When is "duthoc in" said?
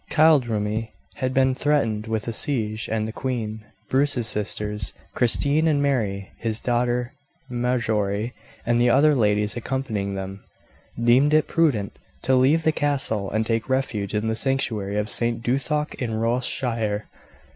15.43-16.15